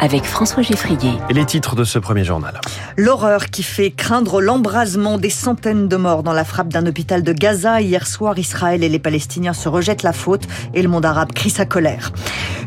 avec 0.00 0.24
François 0.24 0.62
Geffrier. 0.62 1.12
Et 1.28 1.34
les 1.34 1.44
titres 1.44 1.76
de 1.76 1.84
ce 1.84 1.98
premier 1.98 2.24
journal. 2.24 2.58
L'horreur 2.96 3.46
qui 3.46 3.62
fait 3.62 3.90
craindre 3.90 4.40
l'embrasement 4.40 5.18
des 5.18 5.30
centaines 5.30 5.88
de 5.88 5.96
morts 5.96 6.22
dans 6.22 6.32
la 6.32 6.44
frappe 6.44 6.68
d'un 6.68 6.86
hôpital 6.86 7.22
de 7.22 7.32
Gaza. 7.32 7.80
Hier 7.80 8.06
soir, 8.06 8.38
Israël 8.38 8.82
et 8.82 8.88
les 8.88 8.98
Palestiniens 8.98 9.52
se 9.52 9.68
rejettent 9.68 10.02
la 10.02 10.12
faute 10.12 10.48
et 10.74 10.82
le 10.82 10.88
monde 10.88 11.04
arabe 11.04 11.32
crie 11.32 11.50
sa 11.50 11.66
colère. 11.66 12.12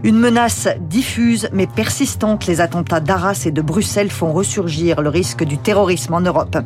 Une 0.03 0.19
menace 0.19 0.67
diffuse 0.79 1.49
mais 1.53 1.65
persistante. 1.65 2.45
Les 2.45 2.61
attentats 2.61 2.99
d'Arras 2.99 3.43
et 3.45 3.51
de 3.51 3.61
Bruxelles 3.61 4.11
font 4.11 4.31
ressurgir 4.31 5.01
le 5.01 5.09
risque 5.09 5.43
du 5.43 5.57
terrorisme 5.57 6.13
en 6.13 6.21
Europe. 6.21 6.57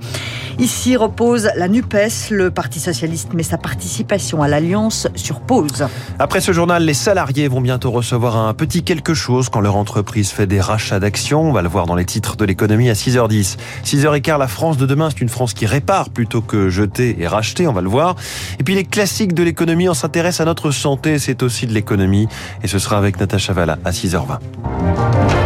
Ici 0.60 0.98
repose 0.98 1.50
la 1.56 1.68
NUPES. 1.68 2.32
Le 2.32 2.52
Parti 2.52 2.80
Socialiste 2.80 3.34
met 3.34 3.44
sa 3.44 3.58
participation 3.58 4.42
à 4.42 4.48
l'Alliance 4.48 5.08
sur 5.16 5.40
pause. 5.40 5.88
Après 6.20 6.42
ce 6.42 6.52
journal, 6.52 6.84
les 6.84 6.94
salariés 6.94 7.48
vont 7.48 7.62
bientôt 7.62 7.92
recevoir 7.92 8.36
un 8.36 8.54
petit 8.54 8.84
quelque 8.84 9.14
chose 9.14 9.50
quand 9.50 9.62
leur 9.62 9.76
entreprise 9.76 10.32
fait 10.32 10.48
des 10.48 10.57
rachats 10.60 11.00
d'actions. 11.00 11.42
On 11.42 11.52
va 11.52 11.62
le 11.62 11.70
voir 11.70 11.86
dans 11.86 11.96
les 11.96 12.06
titres 12.06 12.36
de 12.36 12.46
l'économie 12.46 12.90
à 12.90 12.94
6h10. 12.94 13.58
6h15, 13.84 14.38
la 14.38 14.48
France 14.48 14.78
de 14.78 14.86
demain, 14.86 15.10
c'est 15.10 15.22
une 15.22 15.30
France 15.30 15.54
qui 15.54 15.66
répare 15.66 16.10
plutôt 16.10 16.42
que 16.42 16.70
jeter 16.70 17.18
et 17.20 17.28
racheter, 17.28 17.68
on 17.68 17.74
va 17.74 17.82
le 17.82 17.90
voir. 17.90 18.16
Et 18.60 18.64
puis 18.64 18.76
les 18.76 18.86
classiques 18.86 19.34
de 19.34 19.44
l'économie, 19.44 19.90
on 19.90 19.94
s'intéresse 19.94 20.42
à 20.42 20.46
notre 20.46 20.72
santé, 20.72 21.20
c'est 21.20 21.44
aussi 21.44 21.68
de 21.68 21.74
l'économie. 21.74 22.28
Et 22.64 22.68
ce 22.68 22.80
sera 22.80 22.98
avec 22.98 23.20
Natacha 23.20 23.54
Valla 23.54 23.78
à 23.86 23.92
6h20. 23.92 25.37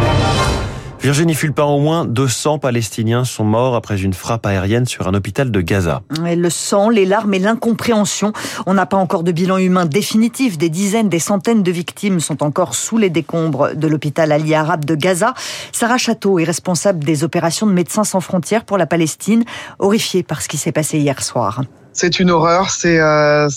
Virginie 1.01 1.33
Fulpin, 1.33 1.63
au 1.63 1.79
moins 1.79 2.05
200 2.05 2.59
Palestiniens 2.59 3.23
sont 3.23 3.43
morts 3.43 3.73
après 3.75 4.03
une 4.03 4.13
frappe 4.13 4.45
aérienne 4.45 4.85
sur 4.85 5.07
un 5.07 5.15
hôpital 5.15 5.49
de 5.49 5.59
Gaza. 5.59 6.03
le 6.19 6.49
sang, 6.51 6.89
les 6.89 7.05
larmes 7.05 7.33
et 7.33 7.39
l'incompréhension. 7.39 8.33
On 8.67 8.75
n'a 8.75 8.85
pas 8.85 8.97
encore 8.97 9.23
de 9.23 9.31
bilan 9.31 9.57
humain 9.57 9.87
définitif. 9.87 10.59
Des 10.59 10.69
dizaines, 10.69 11.09
des 11.09 11.17
centaines 11.17 11.63
de 11.63 11.71
victimes 11.71 12.19
sont 12.19 12.43
encore 12.43 12.75
sous 12.75 12.99
les 12.99 13.09
décombres 13.09 13.73
de 13.73 13.87
l'hôpital 13.87 14.31
Ali 14.31 14.53
Arabe 14.53 14.85
de 14.85 14.93
Gaza. 14.93 15.33
Sarah 15.71 15.97
Château 15.97 16.37
est 16.37 16.43
responsable 16.43 17.03
des 17.03 17.23
opérations 17.23 17.65
de 17.65 17.73
Médecins 17.73 18.03
sans 18.03 18.21
frontières 18.21 18.63
pour 18.63 18.77
la 18.77 18.85
Palestine, 18.85 19.43
horrifiée 19.79 20.21
par 20.21 20.43
ce 20.43 20.47
qui 20.47 20.57
s'est 20.57 20.71
passé 20.71 20.99
hier 20.99 21.23
soir. 21.23 21.63
C'est 21.93 22.19
une 22.19 22.29
horreur, 22.29 22.69
c'est 22.69 22.99
euh, 22.99 23.49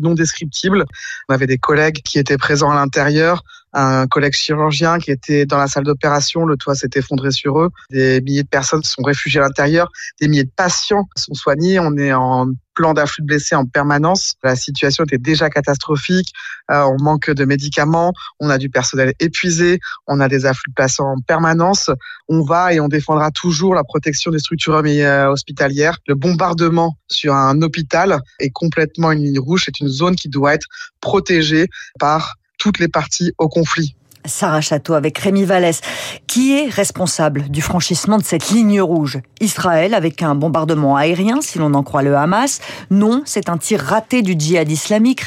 non 0.00 0.14
descriptible. 0.14 0.84
On 1.28 1.34
avait 1.34 1.48
des 1.48 1.58
collègues 1.58 2.02
qui 2.04 2.20
étaient 2.20 2.38
présents 2.38 2.70
à 2.70 2.76
l'intérieur 2.76 3.42
un 3.72 4.06
collègue 4.06 4.32
chirurgien 4.32 4.98
qui 4.98 5.10
était 5.10 5.46
dans 5.46 5.58
la 5.58 5.66
salle 5.66 5.84
d'opération, 5.84 6.44
le 6.44 6.56
toit 6.56 6.74
s'est 6.74 6.90
effondré 6.94 7.30
sur 7.30 7.60
eux. 7.60 7.70
Des 7.90 8.20
milliers 8.20 8.42
de 8.42 8.48
personnes 8.48 8.82
sont 8.82 9.02
réfugiées 9.02 9.40
à 9.40 9.44
l'intérieur, 9.44 9.88
des 10.20 10.28
milliers 10.28 10.44
de 10.44 10.52
patients 10.54 11.08
sont 11.16 11.34
soignés. 11.34 11.78
On 11.78 11.96
est 11.96 12.12
en 12.12 12.48
plan 12.78 12.94
d'afflux 12.94 13.22
de 13.22 13.26
blessés 13.26 13.56
en 13.56 13.66
permanence. 13.66 14.34
La 14.44 14.54
situation 14.54 15.02
était 15.04 15.18
déjà 15.18 15.50
catastrophique. 15.50 16.32
Euh, 16.70 16.84
on 16.84 17.02
manque 17.02 17.28
de 17.28 17.44
médicaments, 17.44 18.12
on 18.38 18.50
a 18.50 18.56
du 18.56 18.70
personnel 18.70 19.14
épuisé, 19.18 19.80
on 20.06 20.20
a 20.20 20.28
des 20.28 20.46
afflux 20.46 20.70
de 20.70 20.74
patients 20.74 21.06
en 21.06 21.20
permanence. 21.20 21.90
On 22.28 22.42
va 22.42 22.72
et 22.72 22.78
on 22.78 22.88
défendra 22.88 23.32
toujours 23.32 23.74
la 23.74 23.82
protection 23.82 24.30
des 24.30 24.38
structures 24.38 24.76
euh, 24.76 25.26
hospitalières. 25.26 25.98
Le 26.06 26.14
bombardement 26.14 26.96
sur 27.08 27.34
un 27.34 27.60
hôpital 27.62 28.20
est 28.38 28.50
complètement 28.50 29.10
une 29.10 29.24
ligne 29.24 29.40
rouge. 29.40 29.62
C'est 29.64 29.80
une 29.80 29.88
zone 29.88 30.14
qui 30.14 30.28
doit 30.28 30.54
être 30.54 30.66
protégée 31.00 31.66
par 31.98 32.36
toutes 32.58 32.78
les 32.78 32.88
parties 32.88 33.32
au 33.38 33.48
conflit. 33.48 33.94
Sarah 34.24 34.60
Château 34.60 34.94
avec 34.94 35.18
Rémi 35.18 35.44
Vallès. 35.44 35.80
Qui 36.26 36.58
est 36.58 36.68
responsable 36.68 37.48
du 37.48 37.62
franchissement 37.62 38.18
de 38.18 38.24
cette 38.24 38.50
ligne 38.50 38.80
rouge 38.80 39.20
Israël 39.40 39.94
avec 39.94 40.22
un 40.22 40.34
bombardement 40.34 40.96
aérien, 40.96 41.40
si 41.40 41.58
l'on 41.58 41.74
en 41.74 41.82
croit 41.82 42.02
le 42.02 42.16
Hamas 42.16 42.60
Non, 42.90 43.22
c'est 43.24 43.48
un 43.48 43.56
tir 43.56 43.80
raté 43.80 44.22
du 44.22 44.34
djihad 44.38 44.70
islamique, 44.70 45.22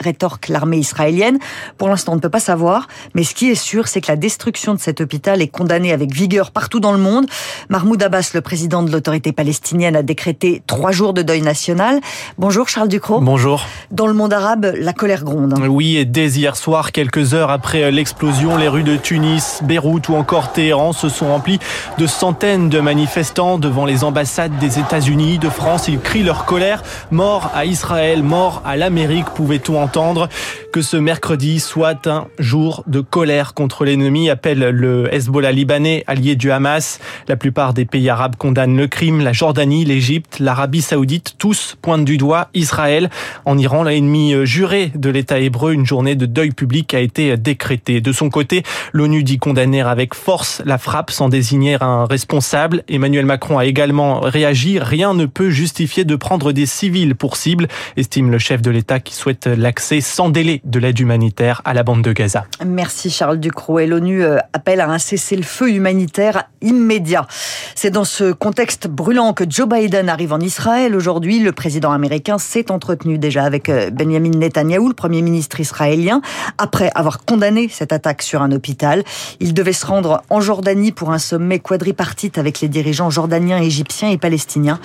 rétorque 0.00 0.48
l'armée 0.48 0.78
israélienne. 0.78 1.38
Pour 1.78 1.88
l'instant, 1.88 2.12
on 2.12 2.16
ne 2.16 2.20
peut 2.20 2.28
pas 2.28 2.40
savoir, 2.40 2.86
mais 3.14 3.24
ce 3.24 3.34
qui 3.34 3.50
est 3.50 3.54
sûr, 3.54 3.88
c'est 3.88 4.00
que 4.00 4.10
la 4.10 4.16
destruction 4.16 4.74
de 4.74 4.80
cet 4.80 5.00
hôpital 5.00 5.42
est 5.42 5.48
condamnée 5.48 5.92
avec 5.92 6.12
vigueur 6.12 6.50
partout 6.50 6.80
dans 6.80 6.92
le 6.92 6.98
monde. 6.98 7.26
Mahmoud 7.68 8.02
Abbas, 8.02 8.30
le 8.34 8.40
président 8.40 8.82
de 8.82 8.90
l'autorité 8.90 9.32
palestinienne, 9.32 9.96
a 9.96 10.02
décrété 10.02 10.62
trois 10.66 10.92
jours 10.92 11.14
de 11.14 11.22
deuil 11.22 11.42
national. 11.42 12.00
Bonjour 12.38 12.68
Charles 12.68 12.88
Ducrot. 12.88 13.20
Bonjour. 13.20 13.66
Dans 13.90 14.06
le 14.06 14.14
monde 14.14 14.32
arabe, 14.32 14.72
la 14.78 14.92
colère 14.92 15.24
gronde. 15.24 15.54
Oui, 15.68 15.96
et 15.96 16.04
dès 16.04 16.28
hier 16.30 16.56
soir, 16.56 16.92
quelques 16.92 17.34
heures 17.34 17.50
après 17.50 17.90
l'explosion 17.90 18.33
les 18.42 18.68
rues 18.68 18.82
de 18.82 18.96
Tunis, 18.96 19.60
Beyrouth 19.62 20.08
ou 20.08 20.16
encore 20.16 20.52
Téhéran 20.52 20.92
se 20.92 21.08
sont 21.08 21.28
remplies 21.28 21.60
de 21.98 22.06
centaines 22.06 22.68
de 22.68 22.80
manifestants 22.80 23.58
devant 23.58 23.84
les 23.84 24.02
ambassades 24.02 24.58
des 24.58 24.78
États-Unis, 24.78 25.38
de 25.38 25.48
France. 25.48 25.86
Ils 25.88 26.00
crient 26.00 26.24
leur 26.24 26.44
colère. 26.44 26.82
Mort 27.10 27.50
à 27.54 27.64
Israël, 27.64 28.22
mort 28.22 28.60
à 28.64 28.76
l'Amérique, 28.76 29.26
pouvait-on 29.34 29.80
entendre 29.80 30.28
que 30.74 30.82
ce 30.82 30.96
mercredi 30.96 31.60
soit 31.60 32.08
un 32.08 32.26
jour 32.40 32.82
de 32.88 32.98
colère 32.98 33.54
contre 33.54 33.84
l'ennemi, 33.84 34.28
appelle 34.28 34.58
le 34.58 35.08
Hezbollah 35.14 35.52
libanais, 35.52 36.02
allié 36.08 36.34
du 36.34 36.50
Hamas. 36.50 36.98
La 37.28 37.36
plupart 37.36 37.74
des 37.74 37.84
pays 37.84 38.08
arabes 38.08 38.34
condamnent 38.34 38.76
le 38.76 38.88
crime. 38.88 39.20
La 39.20 39.32
Jordanie, 39.32 39.84
l'Égypte, 39.84 40.40
l'Arabie 40.40 40.82
saoudite, 40.82 41.36
tous 41.38 41.76
pointent 41.80 42.04
du 42.04 42.16
doigt 42.16 42.48
Israël. 42.54 43.08
En 43.44 43.56
Iran, 43.56 43.84
l'ennemi 43.84 44.34
juré 44.42 44.90
de 44.96 45.10
l'État 45.10 45.38
hébreu, 45.38 45.74
une 45.74 45.86
journée 45.86 46.16
de 46.16 46.26
deuil 46.26 46.50
public 46.50 46.92
a 46.92 46.98
été 46.98 47.36
décrétée. 47.36 48.00
De 48.00 48.10
son 48.10 48.28
côté, 48.28 48.64
l'ONU 48.92 49.22
dit 49.22 49.38
condamner 49.38 49.82
avec 49.82 50.12
force 50.12 50.60
la 50.64 50.78
frappe 50.78 51.12
sans 51.12 51.28
désigner 51.28 51.76
un 51.82 52.04
responsable. 52.04 52.82
Emmanuel 52.88 53.26
Macron 53.26 53.58
a 53.58 53.64
également 53.64 54.18
réagi. 54.18 54.80
Rien 54.80 55.14
ne 55.14 55.26
peut 55.26 55.50
justifier 55.50 56.04
de 56.04 56.16
prendre 56.16 56.50
des 56.50 56.66
civils 56.66 57.14
pour 57.14 57.36
cible, 57.36 57.68
estime 57.96 58.32
le 58.32 58.38
chef 58.38 58.60
de 58.60 58.72
l'État 58.72 58.98
qui 58.98 59.14
souhaite 59.14 59.46
l'accès 59.46 60.00
sans 60.00 60.30
délai 60.30 60.62
de 60.64 60.78
l'aide 60.78 60.98
humanitaire 60.98 61.62
à 61.64 61.74
la 61.74 61.82
bande 61.82 62.02
de 62.02 62.12
Gaza. 62.12 62.46
Merci 62.64 63.10
Charles 63.10 63.38
Ducrot. 63.38 63.78
Et 63.80 63.86
l'ONU 63.86 64.22
euh, 64.24 64.38
appelle 64.52 64.80
à 64.80 64.88
un 64.88 64.98
cessez-le-feu 64.98 65.70
humanitaire 65.70 66.44
immédiat. 66.62 67.26
C'est 67.74 67.90
dans 67.90 68.04
ce 68.04 68.32
contexte 68.32 68.88
brûlant 68.88 69.32
que 69.32 69.44
Joe 69.48 69.68
Biden 69.68 70.08
arrive 70.08 70.32
en 70.32 70.40
Israël. 70.40 70.94
Aujourd'hui, 70.94 71.40
le 71.40 71.52
président 71.52 71.92
américain 71.92 72.38
s'est 72.38 72.70
entretenu 72.70 73.18
déjà 73.18 73.44
avec 73.44 73.68
euh, 73.68 73.90
Benjamin 73.90 74.30
Netanyahou, 74.30 74.88
le 74.88 74.94
premier 74.94 75.22
ministre 75.22 75.60
israélien, 75.60 76.20
après 76.58 76.90
avoir 76.94 77.24
condamné 77.24 77.68
cette 77.68 77.92
attaque 77.92 78.22
sur 78.22 78.42
un 78.42 78.52
hôpital. 78.52 79.04
Il 79.40 79.54
devait 79.54 79.72
se 79.72 79.86
rendre 79.86 80.22
en 80.30 80.40
Jordanie 80.40 80.92
pour 80.92 81.10
un 81.10 81.18
sommet 81.18 81.58
quadripartite 81.58 82.38
avec 82.38 82.60
les 82.60 82.68
dirigeants 82.68 83.10
jordaniens, 83.10 83.58
égyptiens 83.58 84.10
et 84.10 84.18
palestiniens. 84.18 84.80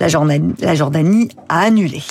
La 0.00 0.08
Jordanie 0.08 1.28
a 1.48 1.60
annulé. 1.60 2.02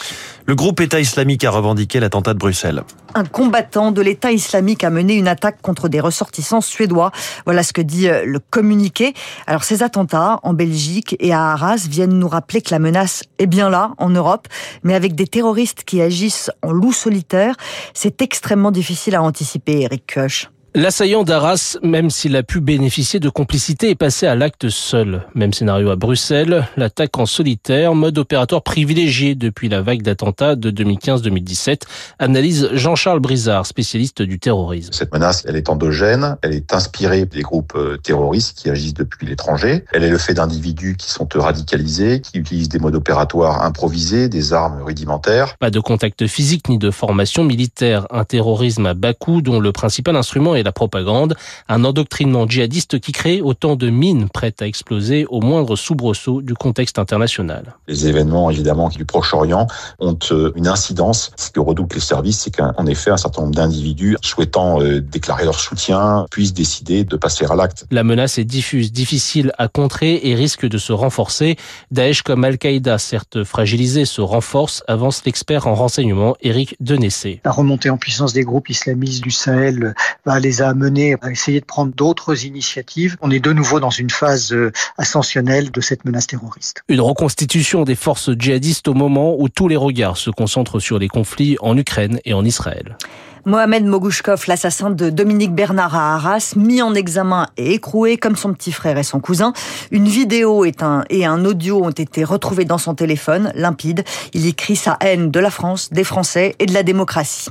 Le 0.45 0.55
groupe 0.55 0.81
État 0.81 0.99
islamique 0.99 1.45
a 1.45 1.51
revendiqué 1.51 2.01
l'attentat 2.01 2.33
de 2.33 2.39
Bruxelles. 2.39 2.83
Un 3.15 3.23
combattant 3.23 3.91
de 3.91 4.01
l'État 4.01 4.31
islamique 4.31 4.83
a 4.83 4.89
mené 4.89 5.13
une 5.13 5.29
attaque 5.29 5.61
contre 5.61 5.87
des 5.87 6.01
ressortissants 6.01 6.59
suédois. 6.59 7.11
Voilà 7.45 7.63
ce 7.63 7.71
que 7.71 7.81
dit 7.81 8.09
euh, 8.09 8.25
le 8.25 8.39
communiqué. 8.39 9.13
Alors 9.47 9.63
ces 9.63 9.83
attentats 9.83 10.39
en 10.43 10.53
Belgique 10.53 11.15
et 11.19 11.31
à 11.31 11.51
Arras 11.51 11.87
viennent 11.89 12.19
nous 12.19 12.27
rappeler 12.27 12.61
que 12.61 12.71
la 12.71 12.79
menace 12.79 13.23
est 13.39 13.47
bien 13.47 13.69
là 13.69 13.93
en 13.97 14.09
Europe, 14.09 14.47
mais 14.83 14.95
avec 14.95 15.15
des 15.15 15.27
terroristes 15.27 15.83
qui 15.85 16.01
agissent 16.01 16.51
en 16.61 16.73
loup 16.73 16.91
solitaire, 16.91 17.55
c'est 17.93 18.21
extrêmement 18.21 18.71
difficile 18.71 19.15
à 19.15 19.23
anticiper, 19.23 19.81
Eric 19.81 20.13
Koch. 20.13 20.52
L'assaillant 20.75 21.23
d'Arras, 21.23 21.77
même 21.83 22.09
s'il 22.09 22.35
a 22.35 22.41
pu 22.41 22.59
bénéficier 22.59 23.19
de 23.19 23.29
complicité, 23.29 23.91
est 23.91 23.95
passé 23.95 24.25
à 24.25 24.33
l'acte 24.33 24.69
seul. 24.69 25.27
Même 25.35 25.53
scénario 25.53 25.91
à 25.91 25.95
Bruxelles, 25.95 26.67
l'attaque 26.77 27.15
en 27.19 27.27
solitaire, 27.27 27.93
mode 27.93 28.17
opératoire 28.17 28.63
privilégié 28.63 29.35
depuis 29.35 29.69
la 29.69 29.83
vague 29.83 30.01
d'attentats 30.01 30.55
de 30.55 30.71
2015-2017, 30.71 31.81
analyse 32.17 32.69
Jean-Charles 32.73 33.19
Brizard, 33.19 33.67
spécialiste 33.67 34.23
du 34.23 34.39
terrorisme. 34.39 34.93
Cette 34.93 35.13
menace, 35.13 35.43
elle 35.47 35.57
est 35.57 35.69
endogène, 35.69 36.37
elle 36.41 36.55
est 36.55 36.73
inspirée 36.73 37.25
des 37.25 37.43
groupes 37.43 37.73
euh, 37.75 37.97
terroristes 37.97 38.57
qui 38.57 38.71
agissent 38.71 38.95
depuis 38.95 39.27
l'étranger. 39.27 39.85
Elle 39.93 40.03
est 40.03 40.09
le 40.09 40.17
fait 40.17 40.33
d'individus 40.33 40.95
qui 40.97 41.11
sont 41.11 41.27
radicalisés, 41.35 42.19
qui 42.19 42.39
utilisent 42.39 42.69
des 42.69 42.79
modes 42.79 42.95
opératoires 42.95 43.61
improvisés, 43.61 44.27
des 44.27 44.53
armes 44.53 44.81
rudimentaires. 44.81 45.55
Pas 45.59 45.69
de 45.69 45.79
contact 45.79 46.25
physique 46.25 46.67
ni 46.67 46.79
de 46.79 46.89
formation 46.89 47.43
militaire. 47.43 48.07
Un 48.09 48.25
terrorisme 48.25 48.87
à 48.87 48.95
bas 48.95 49.13
coût 49.13 49.43
dont 49.43 49.59
le 49.59 49.71
principal 49.71 50.15
instrument 50.15 50.55
est 50.55 50.62
la 50.63 50.71
propagande, 50.71 51.35
un 51.67 51.83
endoctrinement 51.83 52.47
djihadiste 52.47 52.99
qui 52.99 53.11
crée 53.11 53.41
autant 53.41 53.75
de 53.75 53.89
mines 53.89 54.29
prêtes 54.29 54.61
à 54.61 54.67
exploser 54.67 55.25
au 55.29 55.41
moindre 55.41 55.75
soubresaut 55.75 56.41
du 56.41 56.53
contexte 56.53 56.99
international. 56.99 57.75
Les 57.87 58.07
événements 58.07 58.49
évidemment 58.49 58.89
du 58.89 59.05
Proche-Orient 59.05 59.67
ont 59.99 60.17
euh, 60.31 60.51
une 60.55 60.67
incidence. 60.67 61.31
Ce 61.35 61.51
que 61.51 61.59
redoutent 61.59 61.93
les 61.93 61.99
services, 61.99 62.41
c'est 62.41 62.55
qu'en 62.55 62.85
effet 62.85 63.11
un 63.11 63.17
certain 63.17 63.41
nombre 63.41 63.55
d'individus 63.55 64.17
souhaitant 64.21 64.81
euh, 64.81 65.01
déclarer 65.01 65.45
leur 65.45 65.59
soutien 65.59 66.25
puissent 66.31 66.53
décider 66.53 67.03
de 67.03 67.15
passer 67.15 67.45
à 67.45 67.55
l'acte. 67.55 67.85
La 67.91 68.03
menace 68.03 68.37
est 68.37 68.45
diffuse, 68.45 68.91
difficile 68.91 69.51
à 69.57 69.67
contrer 69.67 70.21
et 70.23 70.35
risque 70.35 70.67
de 70.67 70.77
se 70.77 70.93
renforcer. 70.93 71.57
Daesh 71.91 72.21
comme 72.21 72.43
Al-Qaïda, 72.43 72.97
certes 72.97 73.43
fragilisé, 73.43 74.05
se 74.05 74.21
renforce, 74.21 74.83
avance 74.87 75.23
l'expert 75.25 75.67
en 75.67 75.75
renseignement 75.75 76.35
Éric 76.41 76.75
Denessé. 76.79 77.41
La 77.45 77.51
remontée 77.51 77.89
en 77.89 77.97
puissance 77.97 78.33
des 78.33 78.43
groupes 78.43 78.69
islamistes 78.69 79.23
du 79.23 79.31
Sahel 79.31 79.93
va 80.25 80.33
les 80.53 80.61
a 80.61 80.69
amenés 80.69 81.15
à 81.21 81.31
essayer 81.31 81.59
de 81.59 81.65
prendre 81.65 81.93
d'autres 81.95 82.45
initiatives. 82.45 83.17
On 83.21 83.31
est 83.31 83.39
de 83.39 83.51
nouveau 83.53 83.79
dans 83.79 83.89
une 83.89 84.11
phase 84.11 84.53
euh, 84.53 84.71
ascensionnelle 84.99 85.71
de 85.71 85.81
cette 85.81 86.05
menace 86.05 86.27
terroriste. 86.27 86.83
Une 86.89 87.01
reconstitution 87.01 87.85
des 87.85 87.95
forces 87.95 88.29
djihadistes 88.37 88.87
au 88.87 88.93
moment 88.93 89.35
où 89.39 89.49
tous 89.49 89.67
les 89.67 89.75
regards 89.75 90.17
se 90.17 90.29
concentrent 90.29 90.79
sur 90.79 90.99
les 90.99 91.07
conflits 91.07 91.57
en 91.61 91.75
Ukraine 91.75 92.19
et 92.25 92.33
en 92.33 92.45
Israël. 92.45 92.97
Mohamed 93.45 93.83
Mogouchkov, 93.85 94.45
l'assassin 94.47 94.89
de 94.89 95.09
Dominique 95.09 95.53
Bernard 95.53 95.95
à 95.95 96.15
Arras, 96.15 96.53
mis 96.55 96.81
en 96.81 96.95
examen 96.95 97.47
et 97.57 97.73
écroué 97.73 98.15
comme 98.15 98.37
son 98.37 98.53
petit 98.53 98.71
frère 98.71 98.97
et 98.97 99.03
son 99.03 99.19
cousin. 99.19 99.51
Une 99.91 100.07
vidéo 100.07 100.63
et 100.63 100.71
un, 100.79 101.03
et 101.09 101.25
un 101.25 101.43
audio 101.43 101.83
ont 101.83 101.89
été 101.89 102.23
retrouvés 102.23 102.63
dans 102.63 102.77
son 102.77 102.95
téléphone, 102.95 103.51
limpide. 103.53 104.05
Il 104.33 104.47
écrit 104.47 104.77
sa 104.77 104.97
haine 105.01 105.29
de 105.29 105.39
la 105.41 105.49
France, 105.49 105.89
des 105.91 106.05
Français 106.05 106.55
et 106.59 106.67
de 106.67 106.73
la 106.73 106.83
démocratie. 106.83 107.49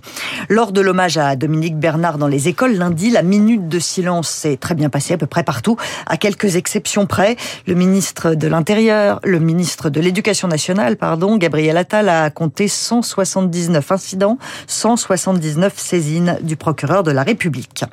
Lors 0.49 0.73
de 0.73 0.81
l'hommage 0.81 1.19
à 1.19 1.37
Dominique 1.37 1.77
Bernard 1.77 2.17
dans 2.17 2.27
les 2.27 2.49
écoles 2.49 2.73
lundi, 2.73 3.11
la 3.11 3.23
minute 3.23 3.69
de 3.69 3.79
silence 3.79 4.31
s'est 4.31 4.57
très 4.57 4.75
bien 4.75 4.89
passée 4.89 5.13
à 5.13 5.19
peu 5.19 5.27
près 5.27 5.45
partout, 5.45 5.77
à 6.07 6.17
quelques 6.17 6.57
exceptions 6.57 7.05
près. 7.05 7.37
Le 7.67 7.75
ministre 7.75 8.35
de 8.35 8.49
l'Intérieur, 8.49 9.21
le 9.25 9.41
ministre 9.41 9.91
de 9.91 10.01
l'Éducation 10.01 10.49
nationale, 10.49 10.97
pardon, 10.97 11.37
Gabriel 11.37 11.77
Attal 11.77 12.09
a 12.09 12.31
compté 12.31 12.67
179 12.67 13.93
incidents, 13.93 14.39
179 14.67 15.82
saisine 15.83 16.39
du 16.43 16.57
procureur 16.57 17.03
de 17.03 17.11
la 17.11 17.23
République. 17.23 17.85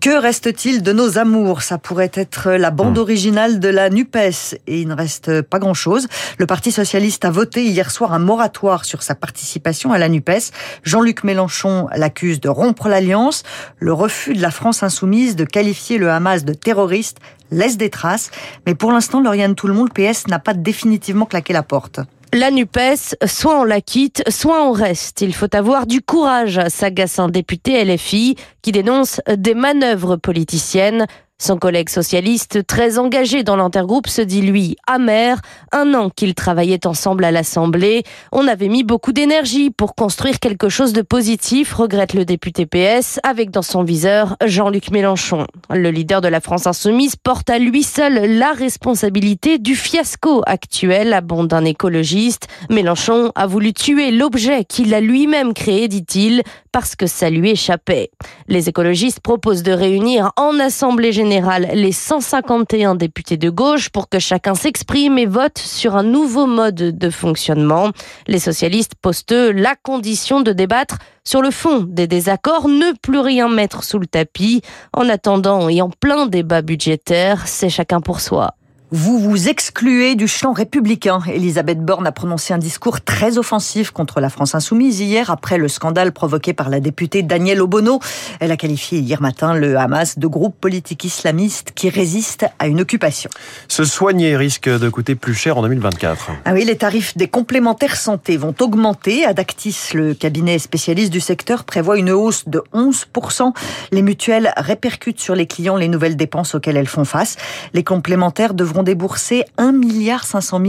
Que 0.00 0.10
reste-t-il 0.10 0.82
de 0.82 0.92
nos 0.92 1.18
amours? 1.18 1.62
Ça 1.62 1.78
pourrait 1.78 2.12
être 2.14 2.52
la 2.52 2.70
bande 2.70 2.96
hmm. 2.96 3.00
originale 3.00 3.58
de 3.58 3.68
la 3.68 3.90
NUPES 3.90 4.54
et 4.66 4.80
il 4.82 4.88
ne 4.88 4.94
reste 4.94 5.42
pas 5.42 5.58
grand-chose. 5.58 6.06
Le 6.38 6.46
Parti 6.46 6.70
socialiste 6.70 7.24
a 7.24 7.30
voté 7.30 7.64
hier 7.64 7.90
soir 7.90 8.12
un 8.12 8.20
moratoire 8.20 8.84
sur 8.84 9.02
sa 9.02 9.14
participation 9.16 9.92
à 9.92 9.98
la 9.98 10.08
NUPES. 10.08 10.52
Jean-Luc 10.84 11.24
Mélenchon 11.24 11.88
l'accuse 11.96 12.40
de 12.40 12.48
rompre 12.48 12.88
l'alliance. 12.88 13.42
Le 13.78 13.92
refus 13.92 14.34
de 14.34 14.42
la 14.42 14.52
France 14.52 14.82
insoumise 14.82 15.34
de 15.34 15.44
qualifier 15.44 15.98
le 15.98 16.10
Hamas 16.10 16.44
de 16.44 16.52
terroriste 16.52 17.18
laisse 17.50 17.76
des 17.76 17.90
traces. 17.90 18.30
Mais 18.66 18.74
pour 18.74 18.92
l'instant, 18.92 19.20
Lauriane 19.20 19.54
Tout-le-Monde, 19.54 19.90
le 19.96 20.12
PS 20.12 20.28
n'a 20.28 20.38
pas 20.38 20.54
définitivement 20.54 21.26
claqué 21.26 21.52
la 21.52 21.62
porte. 21.62 22.00
La 22.32 22.50
NUPES, 22.50 23.14
soit 23.24 23.60
on 23.60 23.64
la 23.64 23.80
quitte, 23.80 24.22
soit 24.28 24.68
on 24.68 24.72
reste. 24.72 25.20
Il 25.20 25.34
faut 25.34 25.54
avoir 25.54 25.86
du 25.86 26.02
courage, 26.02 26.60
s'agace 26.68 27.18
un 27.18 27.28
député 27.28 27.82
LFI 27.84 28.36
qui 28.62 28.72
dénonce 28.72 29.20
des 29.28 29.54
manœuvres 29.54 30.16
politiciennes 30.16 31.06
son 31.38 31.58
collègue 31.58 31.90
socialiste, 31.90 32.66
très 32.66 32.98
engagé 32.98 33.42
dans 33.42 33.56
l'intergroupe, 33.56 34.06
se 34.06 34.22
dit 34.22 34.40
lui 34.40 34.76
amer. 34.86 35.40
Un 35.72 35.94
an 35.94 36.08
qu'ils 36.08 36.34
travaillaient 36.34 36.86
ensemble 36.86 37.24
à 37.24 37.30
l'Assemblée, 37.30 38.04
on 38.32 38.48
avait 38.48 38.68
mis 38.68 38.84
beaucoup 38.84 39.12
d'énergie 39.12 39.70
pour 39.70 39.94
construire 39.94 40.38
quelque 40.40 40.68
chose 40.68 40.92
de 40.92 41.02
positif, 41.02 41.74
regrette 41.74 42.14
le 42.14 42.24
député 42.24 42.66
PS, 42.66 43.20
avec 43.22 43.50
dans 43.50 43.62
son 43.62 43.84
viseur 43.84 44.36
Jean-Luc 44.44 44.90
Mélenchon. 44.90 45.46
Le 45.70 45.90
leader 45.90 46.20
de 46.20 46.28
la 46.28 46.40
France 46.40 46.66
insoumise 46.66 47.16
porte 47.16 47.50
à 47.50 47.58
lui 47.58 47.82
seul 47.82 48.38
la 48.38 48.52
responsabilité 48.52 49.58
du 49.58 49.76
fiasco 49.76 50.42
actuel, 50.46 51.12
abonde 51.12 51.52
un 51.52 51.64
écologiste. 51.64 52.48
Mélenchon 52.70 53.32
a 53.34 53.46
voulu 53.46 53.74
tuer 53.74 54.10
l'objet 54.10 54.64
qu'il 54.64 54.94
a 54.94 55.00
lui-même 55.00 55.52
créé, 55.52 55.88
dit-il, 55.88 56.42
parce 56.76 56.94
que 56.94 57.06
ça 57.06 57.30
lui 57.30 57.52
échappait. 57.52 58.10
Les 58.48 58.68
écologistes 58.68 59.20
proposent 59.20 59.62
de 59.62 59.72
réunir 59.72 60.32
en 60.36 60.60
Assemblée 60.60 61.10
générale 61.10 61.70
les 61.72 61.90
151 61.90 62.96
députés 62.96 63.38
de 63.38 63.48
gauche 63.48 63.88
pour 63.88 64.10
que 64.10 64.18
chacun 64.18 64.54
s'exprime 64.54 65.16
et 65.16 65.24
vote 65.24 65.56
sur 65.56 65.96
un 65.96 66.02
nouveau 66.02 66.44
mode 66.44 66.74
de 66.74 67.08
fonctionnement. 67.08 67.92
Les 68.26 68.38
socialistes 68.38 68.92
posent 69.00 69.24
la 69.30 69.74
condition 69.74 70.42
de 70.42 70.52
débattre 70.52 70.98
sur 71.24 71.40
le 71.40 71.50
fond 71.50 71.80
des 71.80 72.06
désaccords, 72.06 72.68
ne 72.68 72.92
plus 73.00 73.20
rien 73.20 73.48
mettre 73.48 73.82
sous 73.82 73.98
le 73.98 74.06
tapis. 74.06 74.60
En 74.92 75.08
attendant 75.08 75.70
et 75.70 75.80
en 75.80 75.88
plein 75.88 76.26
débat 76.26 76.60
budgétaire, 76.60 77.48
c'est 77.48 77.70
chacun 77.70 78.02
pour 78.02 78.20
soi. 78.20 78.54
Vous 78.92 79.18
vous 79.18 79.48
excluez 79.48 80.14
du 80.14 80.28
champ 80.28 80.52
républicain. 80.52 81.18
Elisabeth 81.26 81.80
Borne 81.80 82.06
a 82.06 82.12
prononcé 82.12 82.54
un 82.54 82.58
discours 82.58 83.00
très 83.00 83.36
offensif 83.36 83.90
contre 83.90 84.20
la 84.20 84.30
France 84.30 84.54
insoumise 84.54 85.00
hier 85.00 85.28
après 85.28 85.58
le 85.58 85.66
scandale 85.66 86.12
provoqué 86.12 86.52
par 86.52 86.70
la 86.70 86.78
députée 86.78 87.24
Danielle 87.24 87.60
Obono. 87.62 87.98
Elle 88.38 88.52
a 88.52 88.56
qualifié 88.56 89.00
hier 89.00 89.20
matin 89.20 89.54
le 89.54 89.76
Hamas 89.76 90.20
de 90.20 90.26
groupe 90.28 90.54
politique 90.60 91.02
islamiste 91.02 91.72
qui 91.74 91.88
résiste 91.88 92.46
à 92.60 92.68
une 92.68 92.80
occupation. 92.80 93.28
Se 93.66 93.82
soigner 93.82 94.36
risque 94.36 94.68
de 94.68 94.88
coûter 94.88 95.16
plus 95.16 95.34
cher 95.34 95.58
en 95.58 95.62
2024. 95.62 96.30
Ah 96.44 96.52
oui, 96.52 96.64
les 96.64 96.76
tarifs 96.76 97.16
des 97.16 97.26
complémentaires 97.26 97.96
santé 97.96 98.36
vont 98.36 98.54
augmenter. 98.60 99.24
Adactis, 99.24 99.76
le 99.94 100.14
cabinet 100.14 100.60
spécialiste 100.60 101.12
du 101.12 101.20
secteur, 101.20 101.64
prévoit 101.64 101.98
une 101.98 102.12
hausse 102.12 102.48
de 102.48 102.62
11%. 102.72 103.52
Les 103.90 104.02
mutuelles 104.02 104.52
répercutent 104.56 105.18
sur 105.18 105.34
les 105.34 105.48
clients 105.48 105.76
les 105.76 105.88
nouvelles 105.88 106.16
dépenses 106.16 106.54
auxquelles 106.54 106.76
elles 106.76 106.86
font 106.86 107.04
face. 107.04 107.36
Les 107.74 107.82
complémentaires 107.82 108.54
devront 108.54 108.75
débourser 108.82 109.44
1,5 109.58 109.72
milliard 109.72 110.24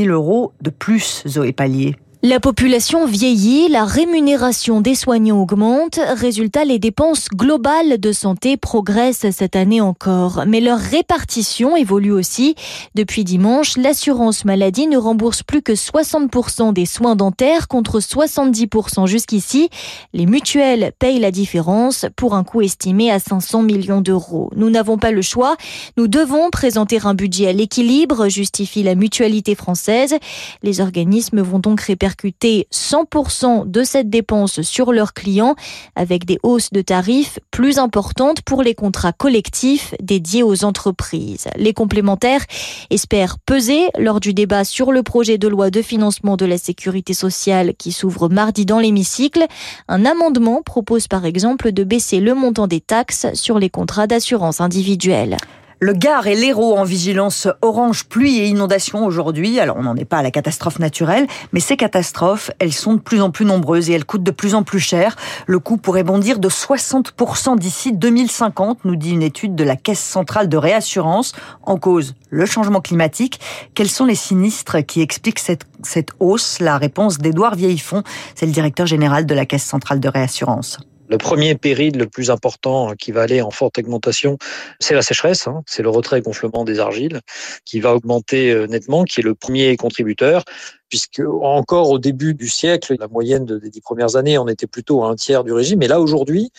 euros 0.10 0.54
de 0.62 0.70
plus, 0.70 1.24
Zoé 1.28 1.52
Pallier. 1.52 1.96
La 2.24 2.40
population 2.40 3.06
vieillit, 3.06 3.70
la 3.70 3.86
rémunération 3.86 4.82
des 4.82 4.96
soignants 4.96 5.40
augmente, 5.40 6.00
résultat 6.16 6.66
les 6.66 6.80
dépenses 6.80 7.28
globales 7.30 8.00
de 8.00 8.12
santé 8.12 8.58
progressent 8.58 9.30
cette 9.30 9.56
année 9.56 9.82
encore, 9.82 10.46
mais 10.48 10.60
leur 10.60 10.80
répartition 10.80 11.78
évolue 11.78 12.12
aussi. 12.12 12.56
Depuis 12.96 13.24
dimanche, 13.24 13.78
l'assurance 13.78 14.46
maladie 14.46 14.88
ne 14.88 14.98
rembourse 14.98 15.44
plus 15.44 15.62
que 15.62 15.74
60% 15.74 16.74
des 16.74 16.88
soins 16.88 17.16
dentaires 17.16 17.68
contre 17.68 18.00
70% 18.00 19.06
jusqu'ici. 19.06 19.70
Les 20.14 20.26
mutuelles 20.26 20.94
payent 20.98 21.20
la 21.20 21.30
différence 21.30 22.08
pour 22.16 22.34
un 22.34 22.44
coût 22.44 22.62
estimé 22.62 23.12
à 23.12 23.20
500 23.20 23.62
millions 23.62 24.02
d'euros. 24.02 24.50
Nous 24.56 24.72
n'avons 24.72 24.98
pas 24.98 25.12
le 25.12 25.22
choix, 25.22 25.56
nous 25.98 26.08
devons 26.08 26.50
présenter 26.50 26.98
un 27.04 27.14
budget 27.14 27.50
à 27.50 27.54
l'équilibre, 27.54 28.28
justifie 28.28 28.82
la 28.82 28.96
mutualité 28.96 29.54
française. 29.54 30.16
Les 30.64 30.82
organismes 30.82 31.42
vont 31.42 31.60
donc 31.60 31.80
répartir 31.82 32.07
répercuter 32.08 32.68
100% 32.72 33.70
de 33.70 33.84
cette 33.84 34.10
dépense 34.10 34.62
sur 34.62 34.94
leurs 34.94 35.14
clients 35.14 35.56
avec 35.96 36.26
des 36.26 36.40
hausses 36.42 36.72
de 36.72 36.82
tarifs 36.82 37.40
plus 37.52 37.80
importantes 37.80 38.42
pour 38.42 38.64
les 38.64 38.76
contrats 38.76 39.12
collectifs 39.12 39.94
dédiés 40.02 40.44
aux 40.44 40.64
entreprises. 40.64 41.48
Les 41.58 41.74
complémentaires 41.74 42.46
espèrent 42.90 43.40
peser 43.40 43.90
lors 44.00 44.22
du 44.22 44.34
débat 44.34 44.64
sur 44.64 44.94
le 44.94 45.04
projet 45.04 45.38
de 45.38 45.50
loi 45.50 45.70
de 45.70 45.82
financement 45.82 46.38
de 46.38 46.46
la 46.46 46.58
sécurité 46.58 47.14
sociale 47.14 47.74
qui 47.78 47.92
s'ouvre 47.92 48.30
mardi 48.30 48.66
dans 48.66 48.80
l'hémicycle. 48.80 49.46
Un 49.90 50.06
amendement 50.06 50.62
propose 50.62 51.10
par 51.10 51.26
exemple 51.26 51.74
de 51.74 51.84
baisser 51.84 52.22
le 52.22 52.34
montant 52.36 52.68
des 52.68 52.82
taxes 52.82 53.28
sur 53.34 53.60
les 53.60 53.70
contrats 53.70 54.08
d'assurance 54.08 54.62
individuelle. 54.62 55.36
Le 55.80 55.94
Gard 55.94 56.26
et 56.26 56.34
l'Hérault 56.34 56.76
en 56.76 56.84
vigilance 56.84 57.48
orange 57.62 58.06
pluie 58.06 58.40
et 58.40 58.48
inondation 58.48 59.06
aujourd'hui. 59.06 59.60
Alors 59.60 59.78
on 59.78 59.84
n'en 59.84 59.96
est 59.96 60.06
pas 60.06 60.18
à 60.18 60.24
la 60.24 60.32
catastrophe 60.32 60.80
naturelle, 60.80 61.28
mais 61.54 61.60
ces 61.60 61.78
catastrophes, 61.78 62.50
elles 62.58 62.74
sont 62.74 62.96
de 62.96 63.00
plus 63.00 63.22
en 63.22 63.30
plus 63.30 63.46
nombreuses 63.46 63.88
et 63.92 63.94
elles 63.94 64.04
coûtent 64.04 64.24
de 64.24 64.32
plus 64.32 64.56
en 64.56 64.64
plus 64.64 64.80
cher. 64.80 65.16
Le 65.46 65.60
coût 65.60 65.78
pourrait 65.78 66.02
bondir 66.02 66.40
de 66.40 66.50
60% 66.50 67.60
d'ici 67.60 67.94
2050, 67.94 68.86
nous 68.86 68.96
dit 68.96 69.12
une 69.12 69.22
étude 69.22 69.54
de 69.54 69.64
la 69.64 69.76
Caisse 69.76 70.04
centrale 70.04 70.50
de 70.50 70.58
réassurance. 70.58 71.34
En 71.62 71.78
cause, 71.78 72.16
le 72.32 72.48
changement 72.48 72.82
climatique. 72.82 73.40
Quels 73.76 73.90
sont 73.90 74.06
les 74.06 74.16
sinistres 74.16 74.84
qui 74.84 75.02
expliquent 75.02 75.38
cette, 75.38 75.68
hausse? 76.20 76.60
La 76.60 76.80
réponse 76.80 77.20
d'Édouard 77.20 77.54
Vieillefond, 77.54 78.02
c'est 78.34 78.48
le 78.48 78.52
directeur 78.52 78.88
général 78.88 79.28
de 79.28 79.36
la 79.36 79.46
Caisse 79.46 79.66
centrale 79.66 80.00
de 80.00 80.10
réassurance. 80.10 80.80
Le 81.10 81.18
premier 81.18 81.56
péril 81.56 81.98
le 81.98 82.08
plus 82.08 82.30
important 82.30 82.94
qui 82.96 83.12
va 83.12 83.22
aller 83.22 83.42
en 83.42 83.52
forte 83.52 83.78
augmentation, 83.78 84.38
c'est 84.80 84.94
la 84.94 85.02
sécheresse, 85.02 85.48
hein. 85.48 85.64
c'est 85.66 85.84
le 85.84 85.90
retrait 85.90 86.22
gonflement 86.22 86.66
des 86.66 86.80
argiles 86.80 87.22
qui 87.66 87.80
va 87.80 87.96
augmenter 87.96 88.52
euh, 88.52 88.68
nettement, 88.68 89.04
qui 89.04 89.22
est 89.22 89.24
le 89.24 89.36
premier 89.36 89.78
contributeur 89.78 90.44
puisque 90.90 91.22
encore 91.42 91.90
au 91.90 92.00
début 92.00 92.34
du 92.34 92.48
siècle, 92.48 92.96
la 93.00 93.08
moyenne 93.08 93.46
des 93.46 93.70
dix 93.70 93.82
premières 93.82 94.16
années, 94.16 94.38
on 94.38 94.48
était 94.48 94.68
plutôt 94.68 95.04
à 95.04 95.10
un 95.10 95.16
tiers 95.16 95.44
du 95.44 95.52
régime. 95.52 95.82
Et 95.82 95.88
là, 95.88 96.00
aujourd'hui, 96.00 96.52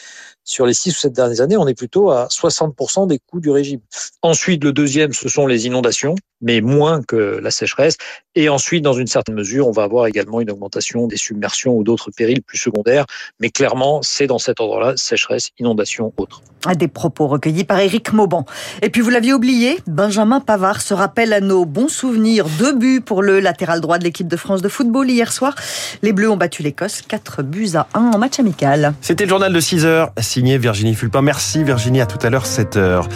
sur 0.44 0.64
les 0.64 0.74
six 0.74 0.90
ou 0.90 0.98
sept 0.98 1.12
dernières 1.12 1.40
années, 1.42 1.56
on 1.56 1.68
est 1.68 1.74
plutôt 1.74 2.10
à 2.10 2.26
60% 2.26 3.06
des 3.06 3.18
coûts 3.18 3.40
du 3.40 3.50
régime. 3.50 3.80
Ensuite, 4.22 4.64
le 4.64 4.72
deuxième, 4.72 5.12
ce 5.12 5.28
sont 5.28 5.46
les 5.46 5.66
inondations, 5.66 6.14
mais 6.40 6.60
moins 6.60 7.02
que 7.02 7.38
la 7.42 7.50
sécheresse. 7.50 7.96
Et 8.34 8.48
ensuite, 8.48 8.82
dans 8.82 8.94
une 8.94 9.06
certaine 9.06 9.34
mesure, 9.34 9.68
on 9.68 9.72
va 9.72 9.82
avoir 9.82 10.06
également 10.06 10.40
une 10.40 10.50
augmentation 10.50 11.06
des 11.06 11.16
submersions 11.16 11.76
ou 11.76 11.84
d'autres 11.84 12.10
périls 12.10 12.42
plus 12.42 12.58
secondaires. 12.58 13.04
Mais 13.40 13.50
clairement, 13.50 14.00
c'est 14.02 14.26
dans 14.26 14.38
cet 14.38 14.60
ordre-là, 14.60 14.94
sécheresse, 14.96 15.50
inondation, 15.58 16.12
autres. 16.16 16.40
À 16.66 16.74
des 16.74 16.88
propos 16.88 17.26
recueillis 17.26 17.64
par 17.64 17.78
Éric 17.78 18.12
Mauban. 18.12 18.44
Et 18.82 18.90
puis, 18.90 19.00
vous 19.00 19.10
l'aviez 19.10 19.32
oublié, 19.32 19.78
Benjamin 19.86 20.40
Pavard 20.40 20.80
se 20.80 20.94
rappelle 20.94 21.32
à 21.32 21.40
nos 21.40 21.64
bons 21.64 21.88
souvenirs. 21.88 22.46
Deux 22.58 22.74
buts 22.74 23.00
pour 23.00 23.22
le 23.22 23.38
latéral 23.38 23.80
droit 23.80 23.98
de 23.98 24.04
l'équipe 24.04 24.17
de 24.26 24.36
France 24.36 24.62
de 24.62 24.68
football 24.68 25.08
hier 25.08 25.32
soir. 25.32 25.54
Les 26.02 26.12
Bleus 26.12 26.30
ont 26.30 26.36
battu 26.36 26.62
l'Écosse 26.62 27.02
4 27.06 27.42
buts 27.42 27.70
à 27.74 27.86
1 27.94 28.00
en 28.14 28.18
match 28.18 28.40
amical. 28.40 28.94
C'était 29.00 29.24
le 29.24 29.30
journal 29.30 29.52
de 29.52 29.60
6 29.60 29.84
heures, 29.84 30.10
signé 30.18 30.58
Virginie 30.58 30.94
Fulpin. 30.94 31.22
Merci 31.22 31.62
Virginie, 31.62 32.00
à 32.00 32.06
tout 32.06 32.18
à 32.26 32.30
l'heure 32.30 32.46
7 32.46 32.76
heures. 32.76 33.08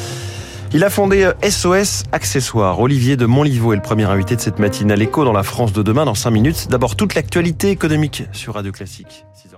Il 0.74 0.84
a 0.84 0.90
fondé 0.90 1.30
SOS 1.42 2.04
Accessoires. 2.12 2.80
Olivier 2.80 3.16
de 3.16 3.26
Montlivaud 3.26 3.74
est 3.74 3.76
le 3.76 3.82
premier 3.82 4.04
invité 4.04 4.36
de 4.36 4.40
cette 4.40 4.58
matinale 4.58 5.02
écho 5.02 5.22
dans 5.24 5.34
la 5.34 5.42
France 5.42 5.74
de 5.74 5.82
demain 5.82 6.06
dans 6.06 6.14
5 6.14 6.30
minutes. 6.30 6.68
D'abord 6.70 6.96
toute 6.96 7.14
l'actualité 7.14 7.68
économique 7.68 8.24
sur 8.32 8.54
Radio 8.54 8.72
Classique. 8.72 9.26
6 9.34 9.48
h 9.48 9.51